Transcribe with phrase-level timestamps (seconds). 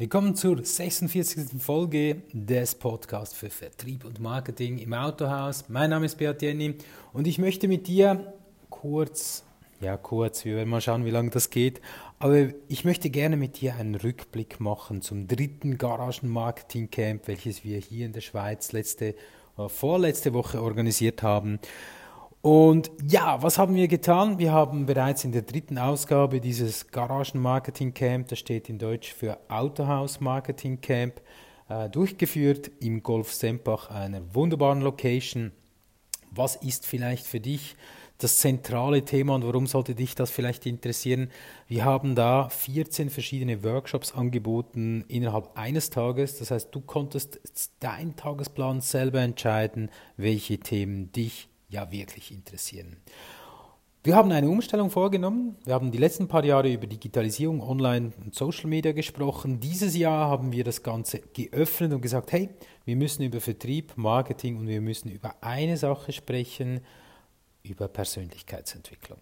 [0.00, 1.60] Willkommen zur 46.
[1.62, 5.68] Folge des Podcasts für Vertrieb und Marketing im Autohaus.
[5.68, 6.76] Mein Name ist Beat Jenny
[7.12, 8.32] und ich möchte mit dir
[8.70, 9.44] kurz,
[9.78, 11.82] ja kurz, wir werden mal schauen, wie lange das geht,
[12.18, 18.06] aber ich möchte gerne mit dir einen Rückblick machen zum dritten Garagen-Marketing-Camp, welches wir hier
[18.06, 19.14] in der Schweiz letzte,
[19.58, 21.58] äh, vorletzte Woche organisiert haben.
[22.42, 24.38] Und ja, was haben wir getan?
[24.38, 31.20] Wir haben bereits in der dritten Ausgabe dieses Garagen-Marketing-Camp, das steht in Deutsch für Autohaus-Marketing-Camp,
[31.68, 35.52] äh, durchgeführt im Golf Sempach, einer wunderbaren Location.
[36.30, 37.76] Was ist vielleicht für dich
[38.16, 41.30] das zentrale Thema und warum sollte dich das vielleicht interessieren?
[41.68, 46.38] Wir haben da 14 verschiedene Workshops angeboten innerhalb eines Tages.
[46.38, 47.38] Das heißt, du konntest
[47.80, 52.96] deinen Tagesplan selber entscheiden, welche Themen dich ja wirklich interessieren.
[54.02, 55.56] Wir haben eine Umstellung vorgenommen.
[55.64, 59.60] Wir haben die letzten paar Jahre über Digitalisierung, Online und Social Media gesprochen.
[59.60, 62.48] Dieses Jahr haben wir das Ganze geöffnet und gesagt, hey,
[62.86, 66.80] wir müssen über Vertrieb, Marketing und wir müssen über eine Sache sprechen,
[67.62, 69.18] über Persönlichkeitsentwicklung.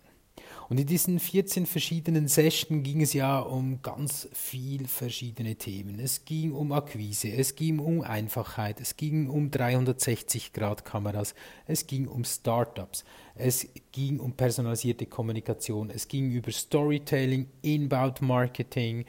[0.68, 5.98] Und in diesen 14 verschiedenen Sessions ging es ja um ganz viel verschiedene Themen.
[5.98, 11.34] Es ging um Akquise, es ging um Einfachheit, es ging um 360-Grad-Kameras,
[11.66, 19.06] es ging um Startups, es ging um personalisierte Kommunikation, es ging über Storytelling, Inbound Marketing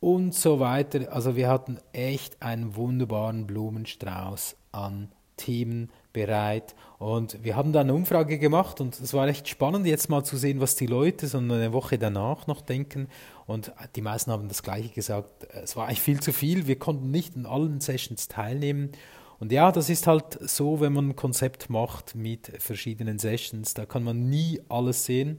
[0.00, 1.12] und so weiter.
[1.12, 6.74] Also wir hatten echt einen wunderbaren Blumenstrauß an Themen bereit.
[6.98, 10.36] Und wir haben da eine Umfrage gemacht und es war echt spannend, jetzt mal zu
[10.36, 13.08] sehen, was die Leute so eine Woche danach noch denken.
[13.46, 15.46] Und die meisten haben das Gleiche gesagt.
[15.54, 16.66] Es war eigentlich viel zu viel.
[16.66, 18.90] Wir konnten nicht in allen Sessions teilnehmen.
[19.38, 23.72] Und ja, das ist halt so, wenn man ein Konzept macht mit verschiedenen Sessions.
[23.72, 25.38] Da kann man nie alles sehen.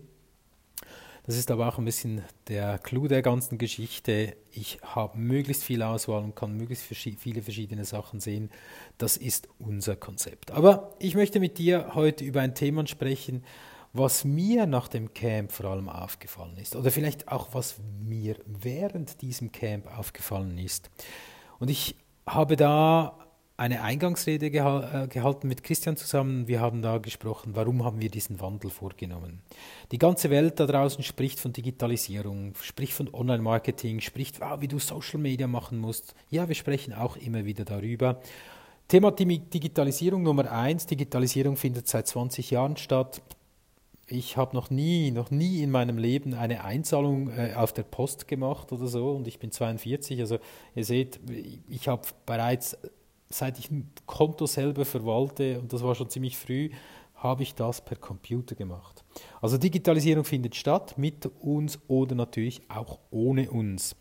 [1.24, 4.36] Das ist aber auch ein bisschen der Clou der ganzen Geschichte.
[4.52, 8.50] Ich habe möglichst viel Auswahl und kann möglichst viele verschiedene Sachen sehen.
[8.98, 10.52] Das ist unser Konzept.
[10.52, 13.44] Aber ich möchte mit dir heute über ein Thema sprechen,
[13.94, 16.76] was mir nach dem Camp vor allem aufgefallen ist.
[16.76, 20.90] Oder vielleicht auch, was mir während diesem Camp aufgefallen ist.
[21.60, 23.18] Und ich habe da
[23.62, 26.48] eine Eingangsrede geha äh, gehalten mit Christian zusammen.
[26.48, 29.44] Wir haben da gesprochen, warum haben wir diesen Wandel vorgenommen.
[29.92, 34.80] Die ganze Welt da draußen spricht von Digitalisierung, spricht von Online-Marketing, spricht, wow, wie du
[34.80, 36.16] Social Media machen musst.
[36.32, 38.20] Ja, wir sprechen auch immer wieder darüber.
[38.88, 40.88] Thema Digitalisierung Nummer eins.
[40.88, 43.22] Digitalisierung findet seit 20 Jahren statt.
[44.08, 48.28] Ich habe noch nie, noch nie in meinem Leben eine Einzahlung äh, auf der Post
[48.28, 50.20] gemacht oder so und ich bin 42.
[50.20, 50.40] Also
[50.74, 51.20] ihr seht,
[51.70, 52.76] ich habe bereits
[53.32, 56.70] seit ich ein Konto selber verwalte, und das war schon ziemlich früh,
[57.16, 59.04] habe ich das per Computer gemacht.
[59.42, 63.96] Also Digitalisierung findet statt mit uns oder natürlich auch ohne uns.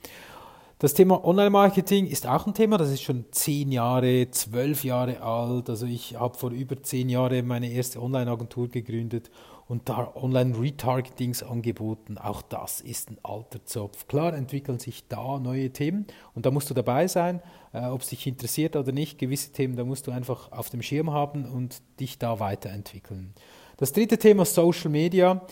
[0.80, 5.68] Das Thema Online-Marketing ist auch ein Thema, das ist schon zehn Jahre, zwölf Jahre alt.
[5.68, 9.30] Also ich habe vor über zehn Jahren meine erste Online-Agentur gegründet
[9.68, 12.16] und da Online-Retargetings angeboten.
[12.16, 14.08] Auch das ist ein alter Zopf.
[14.08, 17.42] Klar entwickeln sich da neue Themen und da musst du dabei sein,
[17.74, 19.18] äh, ob es dich interessiert oder nicht.
[19.18, 23.34] Gewisse Themen, da musst du einfach auf dem Schirm haben und dich da weiterentwickeln.
[23.76, 25.42] Das dritte Thema Social Media.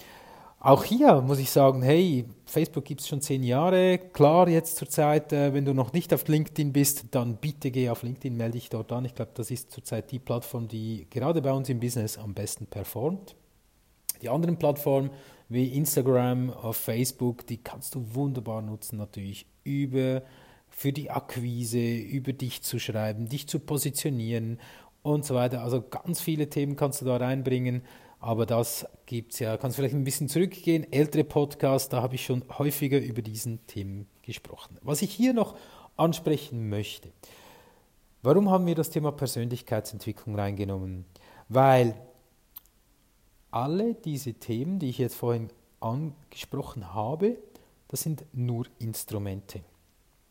[0.61, 3.99] Auch hier muss ich sagen, hey, Facebook gibt es schon zehn Jahre.
[3.99, 8.03] Klar, jetzt zurzeit, äh, wenn du noch nicht auf LinkedIn bist, dann bitte geh auf
[8.03, 9.05] LinkedIn, melde dich dort an.
[9.05, 12.67] Ich glaube, das ist zurzeit die Plattform, die gerade bei uns im Business am besten
[12.67, 13.37] performt.
[14.21, 15.11] Die anderen Plattformen
[15.49, 20.23] wie Instagram, Facebook, die kannst du wunderbar nutzen natürlich über
[20.69, 24.59] für die Akquise, über dich zu schreiben, dich zu positionieren
[25.03, 25.63] und so weiter.
[25.63, 27.83] Also ganz viele Themen kannst du da reinbringen,
[28.21, 29.57] aber das gibt es ja.
[29.57, 30.91] Kannst vielleicht ein bisschen zurückgehen.
[30.93, 34.79] Ältere Podcasts, da habe ich schon häufiger über diesen Themen gesprochen.
[34.83, 35.57] Was ich hier noch
[35.97, 37.11] ansprechen möchte,
[38.23, 41.05] warum haben wir das Thema Persönlichkeitsentwicklung reingenommen?
[41.49, 41.95] Weil
[43.51, 45.49] alle diese Themen, die ich jetzt vorhin
[45.81, 47.39] angesprochen habe,
[47.89, 49.63] das sind nur Instrumente.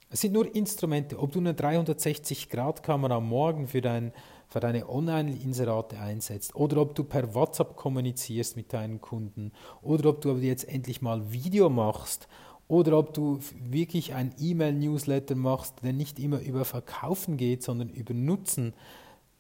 [0.10, 1.20] Es sind nur Instrumente.
[1.20, 4.14] Ob du eine 360-Grad-Kamera morgen für, dein,
[4.48, 9.52] für deine Online-Inserate einsetzt oder ob du per WhatsApp kommunizierst mit deinen Kunden
[9.82, 12.28] oder ob du jetzt endlich mal Video machst
[12.68, 18.14] oder ob du wirklich ein E-Mail-Newsletter machst, der nicht immer über Verkaufen geht, sondern über
[18.14, 18.74] Nutzen,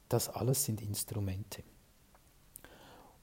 [0.10, 1.64] das alles sind Instrumente.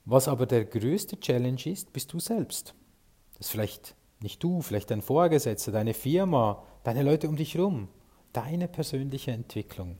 [0.06, 2.74] Was aber der größte Challenge ist, bist du selbst.
[3.32, 7.88] Das ist vielleicht nicht du, vielleicht dein Vorgesetzter, deine Firma, deine Leute um dich herum,
[8.32, 9.96] deine persönliche Entwicklung.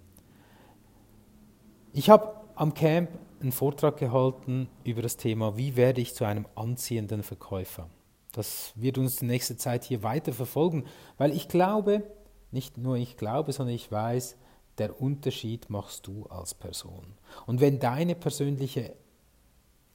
[1.97, 3.09] Ich habe am Camp
[3.41, 7.89] einen Vortrag gehalten über das Thema, wie werde ich zu einem anziehenden Verkäufer.
[8.33, 10.87] Das wird uns die nächste Zeit hier weiter verfolgen,
[11.19, 12.03] weil ich glaube,
[12.51, 14.37] nicht nur ich glaube, sondern ich weiß,
[14.79, 17.15] der Unterschied machst du als Person.
[17.47, 18.97] Und wenn deine persönliche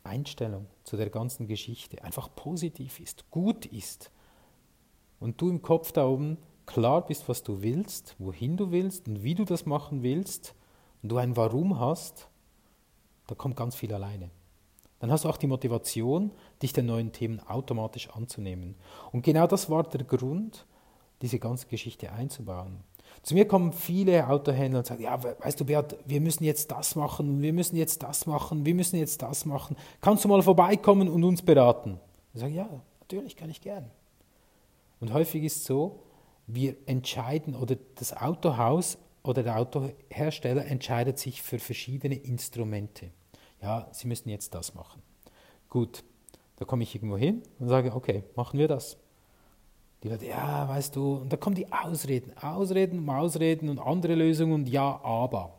[0.05, 4.09] Einstellung zu der ganzen Geschichte einfach positiv ist, gut ist
[5.19, 9.21] und du im Kopf da oben klar bist, was du willst, wohin du willst und
[9.21, 10.55] wie du das machen willst
[11.01, 12.27] und du ein Warum hast,
[13.27, 14.29] da kommt ganz viel alleine.
[14.99, 16.31] Dann hast du auch die Motivation,
[16.61, 18.75] dich den neuen Themen automatisch anzunehmen.
[19.11, 20.65] Und genau das war der Grund,
[21.21, 22.83] diese ganze Geschichte einzubauen.
[23.23, 26.95] Zu mir kommen viele Autohändler und sagen, ja, weißt du, Beat, wir müssen jetzt das
[26.95, 29.75] machen, wir müssen jetzt das machen, wir müssen jetzt das machen.
[29.99, 31.99] Kannst du mal vorbeikommen und uns beraten?
[32.33, 32.69] Ich sage, ja,
[33.01, 33.89] natürlich kann ich gern.
[34.99, 36.03] Und häufig ist es so,
[36.47, 43.11] wir entscheiden oder das Autohaus oder der Autohersteller entscheidet sich für verschiedene Instrumente.
[43.61, 45.01] Ja, sie müssen jetzt das machen.
[45.69, 46.03] Gut,
[46.55, 48.97] da komme ich irgendwo hin und sage, okay, machen wir das.
[50.03, 54.15] Die Leute, ja, weißt du, und da kommen die Ausreden, Ausreden um Ausreden und andere
[54.15, 55.55] Lösungen und ja, aber.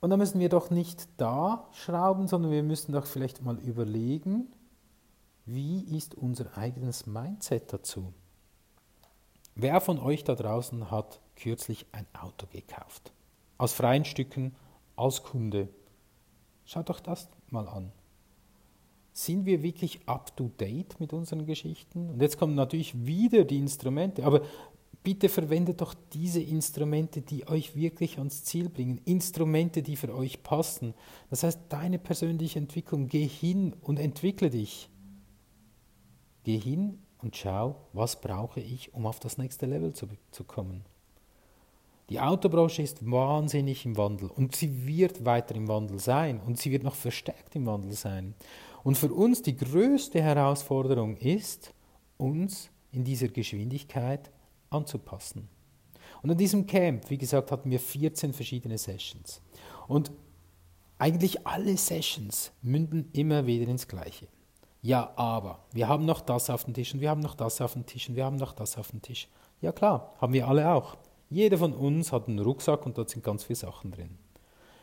[0.00, 4.52] Und da müssen wir doch nicht da schrauben, sondern wir müssen doch vielleicht mal überlegen,
[5.46, 8.12] wie ist unser eigenes Mindset dazu?
[9.56, 13.12] Wer von euch da draußen hat kürzlich ein Auto gekauft?
[13.56, 14.56] Aus freien Stücken,
[14.96, 15.68] als Kunde.
[16.64, 17.92] Schaut doch das mal an.
[19.12, 22.10] Sind wir wirklich up-to-date mit unseren Geschichten?
[22.10, 24.42] Und jetzt kommen natürlich wieder die Instrumente, aber
[25.04, 29.00] bitte verwendet doch diese Instrumente, die euch wirklich ans Ziel bringen.
[29.04, 30.94] Instrumente, die für euch passen.
[31.30, 34.90] Das heißt, deine persönliche Entwicklung, geh hin und entwickle dich.
[36.42, 40.84] Geh hin und schau, was brauche ich, um auf das nächste Level zu, zu kommen.
[42.10, 46.70] Die Autobranche ist wahnsinnig im Wandel und sie wird weiter im Wandel sein und sie
[46.70, 48.34] wird noch verstärkt im Wandel sein.
[48.82, 51.72] Und für uns die größte Herausforderung ist,
[52.18, 54.30] uns in dieser Geschwindigkeit
[54.68, 55.48] anzupassen.
[56.22, 59.40] Und an diesem Camp, wie gesagt, hatten wir 14 verschiedene Sessions.
[59.88, 60.12] Und
[60.98, 64.28] eigentlich alle Sessions münden immer wieder ins Gleiche.
[64.84, 67.72] Ja, aber wir haben noch das auf dem Tisch und wir haben noch das auf
[67.72, 69.28] dem Tisch und wir haben noch das auf dem Tisch.
[69.62, 70.98] Ja klar, haben wir alle auch.
[71.30, 74.18] Jeder von uns hat einen Rucksack und dort sind ganz viele Sachen drin.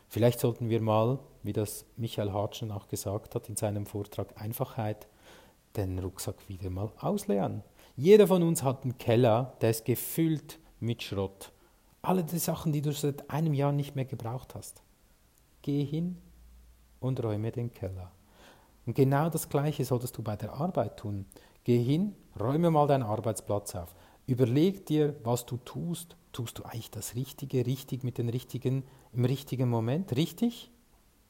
[0.08, 5.06] Vielleicht sollten wir mal, wie das Michael Hartschen auch gesagt hat in seinem Vortrag Einfachheit,
[5.76, 7.62] den Rucksack wieder mal ausleeren.
[7.94, 11.52] Jeder von uns hat einen Keller, der ist gefüllt mit Schrott.
[12.02, 14.82] Alle die Sachen, die du seit einem Jahr nicht mehr gebraucht hast.
[15.62, 16.18] Geh hin
[16.98, 18.10] und räume den Keller.
[18.86, 21.26] Und genau das Gleiche solltest du bei der Arbeit tun.
[21.64, 23.94] Geh hin, räume mal deinen Arbeitsplatz auf.
[24.26, 26.16] Überleg dir, was du tust.
[26.32, 30.70] Tust du eigentlich das Richtige, richtig mit den richtigen, im richtigen Moment, richtig?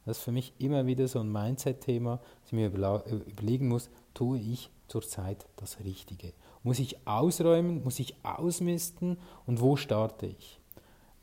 [0.05, 4.39] Das ist für mich immer wieder so ein Mindset-Thema, dass ich mir überlegen muss, tue
[4.39, 6.33] ich zurzeit das Richtige?
[6.61, 10.59] Muss ich ausräumen, muss ich ausmisten und wo starte ich?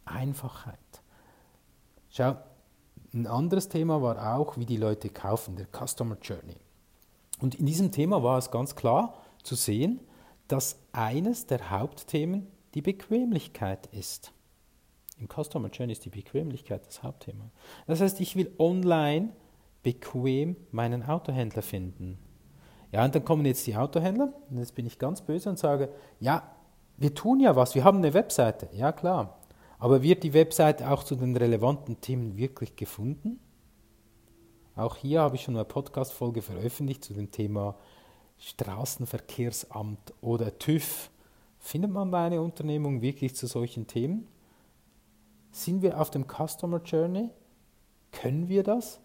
[0.05, 0.79] Einfachheit.
[2.11, 2.37] Schau,
[3.13, 6.57] ein anderes Thema war auch, wie die Leute kaufen, der Customer Journey.
[7.41, 10.01] Und in diesem Thema war es ganz klar zu sehen,
[10.49, 14.33] dass eines der Hauptthemen die Bequemlichkeit ist.
[15.19, 17.51] Im Customer Journey ist die Bequemlichkeit das Hauptthema.
[17.87, 19.31] Das heißt, ich will online
[19.83, 22.19] bequem meinen Autohändler finden.
[22.93, 25.91] Ja, und dann kommen jetzt die Autohändler, und jetzt bin ich ganz böse und sage,
[26.19, 26.43] ja,
[26.97, 28.69] wir tun ja was, wir haben eine Webseite.
[28.73, 29.40] Ja, klar.
[29.81, 33.41] Aber wird die Webseite auch zu den relevanten Themen wirklich gefunden?
[34.77, 37.77] Auch hier habe ich schon eine Podcast-Folge veröffentlicht zu dem Thema
[38.39, 41.11] Straßenverkehrsamt oder TÜV.
[41.59, 44.29] Findet man bei einer Unternehmung wirklich zu solchen Themen?
[45.51, 47.31] Sind wir auf dem Customer Journey?
[48.13, 49.01] Können wir das?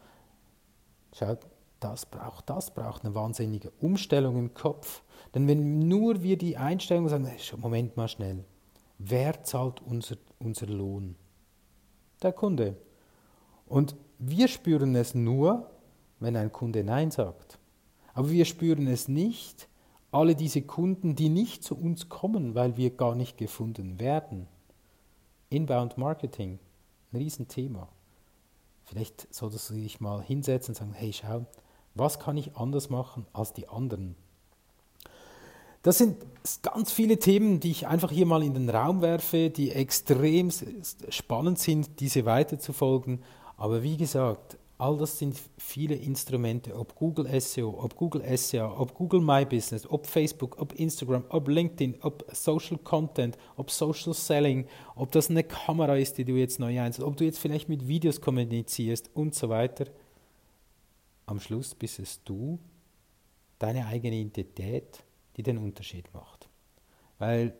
[1.13, 1.39] Schaut,
[1.79, 5.03] das braucht, das braucht eine wahnsinnige Umstellung im Kopf.
[5.34, 8.44] Denn wenn nur wir die Einstellung sagen, Moment mal schnell,
[8.98, 11.15] wer zahlt unser, unser Lohn?
[12.21, 12.77] Der Kunde.
[13.67, 15.69] Und wir spüren es nur,
[16.19, 17.59] wenn ein Kunde Nein sagt.
[18.13, 19.67] Aber wir spüren es nicht,
[20.11, 24.47] alle diese Kunden, die nicht zu uns kommen, weil wir gar nicht gefunden werden.
[25.49, 26.59] Inbound Marketing,
[27.11, 27.89] ein Riesenthema.
[28.85, 31.45] Vielleicht solltest du dich mal hinsetzen und sagen, hey, schau,
[31.95, 34.15] was kann ich anders machen als die anderen?
[35.86, 36.18] Das sind
[36.63, 40.50] ganz viele Themen, die ich einfach hier mal in den Raum werfe, die extrem
[41.10, 43.22] spannend sind, diese weiterzufolgen.
[43.56, 48.94] Aber wie gesagt, All das sind viele Instrumente, ob Google SEO, ob Google SEA, ob
[48.96, 54.68] Google My Business, ob Facebook, ob Instagram, ob LinkedIn, ob Social Content, ob Social Selling,
[54.96, 57.88] ob das eine Kamera ist, die du jetzt neu einsetzt, ob du jetzt vielleicht mit
[57.88, 59.86] Videos kommunizierst und so weiter.
[61.25, 62.60] Am Schluss bist es du,
[63.60, 65.04] deine eigene Identität,
[65.36, 66.50] die den Unterschied macht.
[67.18, 67.56] Weil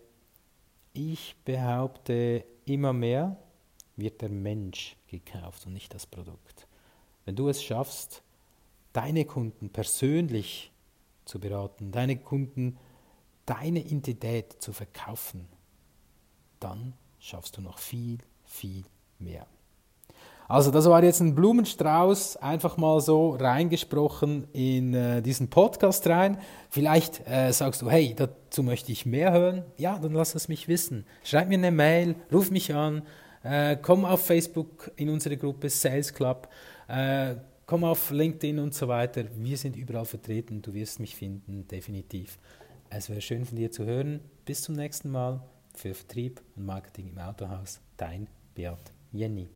[0.98, 3.38] Ich behaupte, immer mehr
[3.98, 6.68] wird der Mensch gekauft und nicht das Produkt.
[7.26, 8.24] Wenn du es schaffst,
[8.94, 10.72] deine Kunden persönlich
[11.26, 12.78] zu beraten, deine Kunden,
[13.46, 15.50] deine Identität zu verkaufen,
[16.62, 18.86] dann schaffst du noch viel, viel
[19.20, 19.48] mehr.
[20.48, 26.38] Also das war jetzt ein Blumenstrauß, einfach mal so reingesprochen in äh, diesen Podcast rein.
[26.70, 29.64] Vielleicht äh, sagst du, hey, dazu möchte ich mehr hören.
[29.78, 31.06] Ja, dann lass es mich wissen.
[31.24, 33.02] Schreib mir eine Mail, ruf mich an,
[33.44, 36.48] äh, komm auf Facebook in unsere Gruppe Sales Club,
[36.88, 37.36] äh,
[37.66, 39.24] komm auf LinkedIn und so weiter.
[39.36, 42.38] Wir sind überall vertreten, du wirst mich finden, definitiv.
[42.92, 44.22] Es wäre schön von dir zu hören.
[44.46, 45.42] Bis zum nächsten Mal
[45.74, 47.82] für Vertrieb und Marketing im Autohaus.
[47.98, 49.55] Dein Beat Jenny.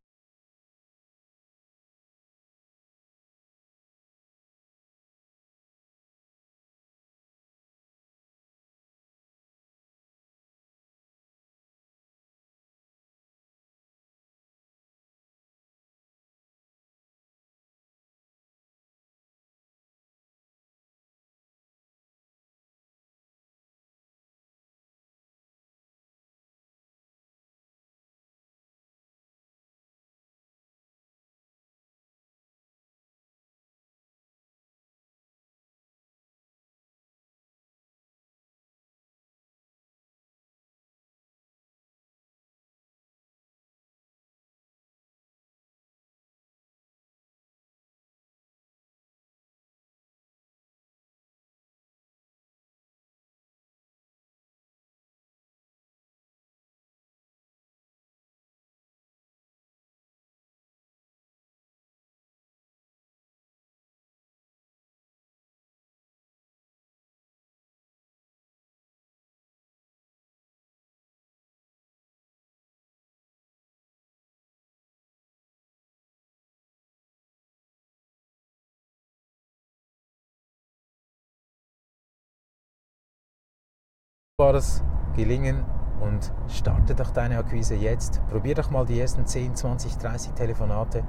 [84.40, 84.82] Wunderbares
[85.18, 85.66] Gelingen
[86.00, 88.22] und starte doch deine Akquise jetzt.
[88.30, 91.04] Probier doch mal die ersten 10, 20, 30 Telefonate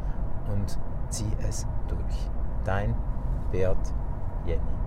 [0.53, 0.79] und
[1.11, 2.31] zieh es durch.
[2.65, 2.95] Dein
[3.53, 3.77] Beat
[4.47, 4.80] Jenny.